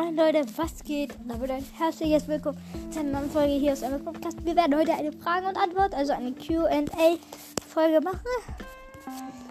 Moin 0.00 0.16
Leute, 0.16 0.46
was 0.56 0.82
geht? 0.82 1.14
Und 1.16 1.28
damit 1.28 1.50
ein 1.50 1.62
herzliches 1.76 2.26
Willkommen 2.26 2.56
zu 2.90 3.00
einer 3.00 3.20
neuen 3.20 3.30
Folge 3.30 3.52
hier 3.52 3.72
aus 3.74 3.82
einem 3.82 4.02
Podcast. 4.02 4.42
Wir 4.46 4.56
werden 4.56 4.74
heute 4.74 4.94
eine 4.94 5.12
Frage 5.12 5.46
und 5.46 5.58
Antwort, 5.58 5.94
also 5.94 6.14
eine 6.14 6.32
QA-Folge 6.32 8.00
machen. 8.00 8.24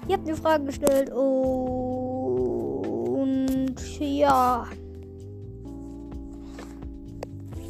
Ihr 0.07 0.15
habt 0.15 0.25
mir 0.25 0.35
Fragen 0.35 0.65
gestellt 0.65 1.12
und 1.12 1.75
ja. 3.99 4.66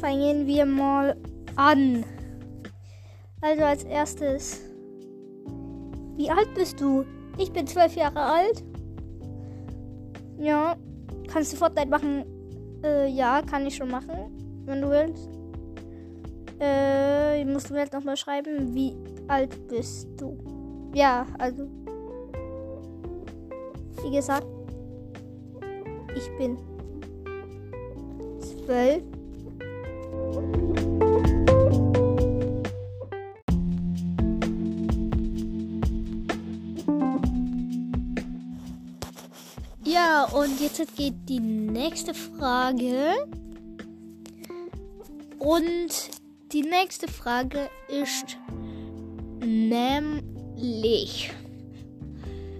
Fangen 0.00 0.46
wir 0.46 0.64
mal 0.64 1.18
an. 1.56 2.02
Also 3.42 3.62
als 3.62 3.84
erstes. 3.84 4.62
Wie 6.16 6.30
alt 6.30 6.54
bist 6.54 6.80
du? 6.80 7.04
Ich 7.36 7.52
bin 7.52 7.66
zwölf 7.66 7.94
Jahre 7.94 8.22
alt. 8.22 8.64
Ja. 10.38 10.78
Kannst 11.28 11.52
du 11.52 11.58
Fortnite 11.58 11.90
machen? 11.90 12.39
Äh, 12.82 13.08
ja, 13.08 13.42
kann 13.42 13.66
ich 13.66 13.76
schon 13.76 13.90
machen, 13.90 14.62
wenn 14.64 14.82
du 14.82 14.90
willst. 14.90 15.28
Äh, 16.58 17.44
musst 17.44 17.70
du 17.70 17.74
mir 17.74 17.80
jetzt 17.80 17.92
nochmal 17.92 18.16
schreiben, 18.16 18.74
wie 18.74 18.94
alt 19.28 19.68
bist 19.68 20.08
du? 20.18 20.36
Ja, 20.94 21.26
also. 21.38 21.68
Wie 24.02 24.10
gesagt, 24.10 24.46
ich 26.14 26.30
bin 26.38 26.56
zwölf. 28.40 29.02
Ja, 39.92 40.24
und 40.26 40.60
jetzt 40.60 40.94
geht 40.94 41.14
die 41.28 41.40
nächste 41.40 42.14
Frage. 42.14 43.26
Und 45.40 46.10
die 46.52 46.62
nächste 46.62 47.08
Frage 47.08 47.68
ist 47.88 48.38
nämlich, 49.44 51.32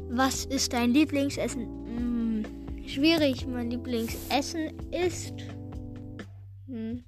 was 0.09 0.45
ist 0.47 0.73
dein 0.73 0.93
Lieblingsessen? 0.93 1.63
Hm, 1.63 2.45
schwierig, 2.89 3.47
mein 3.47 3.71
Lieblingsessen 3.71 4.73
ist... 4.91 5.35
Hm. 6.67 7.05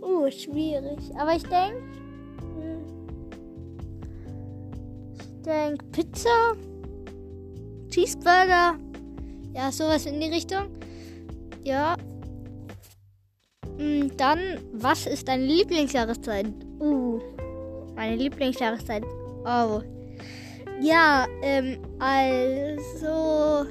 Uh, 0.00 0.30
schwierig. 0.30 0.98
Aber 1.18 1.36
ich 1.36 1.42
denke... 1.42 1.82
Hm, 2.56 2.82
ich 5.18 5.42
denke 5.42 5.84
Pizza. 5.92 6.56
Cheeseburger. 7.90 8.78
Ja, 9.54 9.72
sowas 9.72 10.06
in 10.06 10.20
die 10.20 10.28
Richtung. 10.28 10.68
Ja. 11.64 11.96
Hm, 13.76 14.16
dann, 14.16 14.38
was 14.72 15.06
ist 15.06 15.26
deine 15.26 15.44
Lieblingsjahreszeit? 15.44 16.46
Uh, 16.78 17.20
meine 17.96 18.16
Lieblingsjahreszeit. 18.16 19.04
Oh. 19.44 19.80
Ja, 20.80 21.26
ähm, 21.42 21.78
also. 21.98 23.66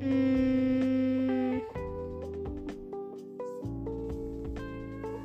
Hm, 0.00 1.62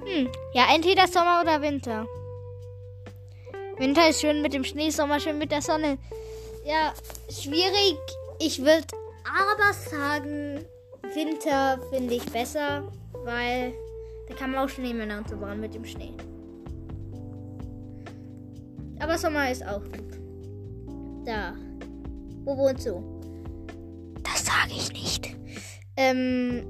hm, 0.06 0.30
ja, 0.54 0.66
entweder 0.74 1.08
Sommer 1.08 1.42
oder 1.42 1.62
Winter. 1.62 2.06
Winter 3.80 4.10
ist 4.10 4.22
schön 4.22 4.42
mit 4.42 4.54
dem 4.54 4.64
Schnee, 4.64 4.90
Sommer 4.90 5.20
schön 5.20 5.38
mit 5.38 5.52
der 5.52 5.62
Sonne. 5.62 6.00
Ja, 6.66 6.94
schwierig. 7.30 7.98
Ich 8.40 8.60
würde 8.60 8.88
aber 9.24 9.74
sagen, 9.74 10.66
Winter 11.14 11.80
finde 11.92 12.16
ich 12.16 12.26
besser, 12.26 12.92
weil 13.24 13.74
da 14.28 14.34
kann 14.34 14.52
man 14.52 14.66
auch 14.66 14.70
Schneemänner 14.70 15.20
und 15.20 15.30
so 15.30 15.38
bauen 15.38 15.60
mit 15.60 15.76
dem 15.76 15.86
Schnee. 15.86 16.14
Aber 19.00 19.18
Sommer 19.18 19.52
ist 19.52 19.66
auch 19.66 19.84
gut. 19.84 20.18
Da. 21.26 21.54
Wo 22.46 22.58
wohnst 22.58 22.88
du? 22.88 23.04
Das 24.24 24.44
sage 24.44 24.72
ich 24.72 24.92
nicht. 24.92 25.36
Ähm. 25.96 26.66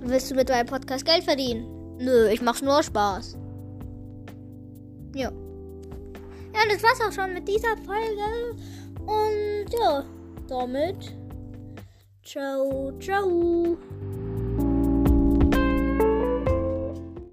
Willst 0.00 0.30
du 0.30 0.34
mit 0.34 0.48
deinem 0.48 0.66
Podcast 0.66 1.04
Geld 1.04 1.22
verdienen? 1.22 1.98
Nö, 1.98 2.28
ich 2.28 2.40
mach's 2.42 2.62
nur 2.62 2.82
Spaß. 2.82 3.36
Ja. 5.14 5.32
Ja, 6.54 6.60
das 6.68 6.82
war's 6.82 7.00
auch 7.00 7.12
schon 7.12 7.34
mit 7.34 7.46
dieser 7.46 7.76
Folge. 7.78 8.56
Und 9.06 9.72
ja, 9.72 10.04
damit. 10.48 11.14
Ciao, 12.22 12.92
ciao. 13.00 13.76